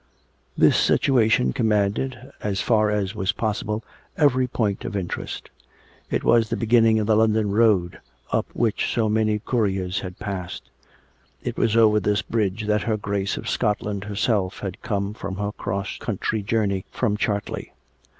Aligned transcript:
This 0.57 0.77
situation 0.77 1.53
commanded, 1.53 2.17
so 2.41 2.55
far 2.55 2.89
as 2.89 3.13
was 3.13 3.31
pos 3.33 3.61
sible, 3.61 3.83
every 4.17 4.47
point 4.47 4.83
of 4.83 4.95
interest. 4.95 5.51
It 6.09 6.23
was 6.23 6.49
the 6.49 6.57
beginning 6.57 6.97
of 6.97 7.05
the 7.05 7.15
London 7.15 7.51
road, 7.51 7.99
up 8.31 8.47
which 8.53 8.91
so 8.91 9.07
many 9.09 9.37
couriers 9.37 9.99
had 9.99 10.17
passed; 10.17 10.71
it 11.43 11.55
was 11.55 11.77
over 11.77 11.99
this 11.99 12.23
bridge 12.23 12.65
that 12.65 12.81
her 12.81 12.97
Grace 12.97 13.37
of 13.37 13.47
Scotland 13.47 14.05
herself 14.05 14.61
had 14.61 14.81
come 14.81 15.13
from 15.13 15.35
her 15.35 15.51
cross 15.51 15.97
country 15.99 16.41
journey 16.41 16.83
from 16.89 17.15
Chartley. 17.15 17.71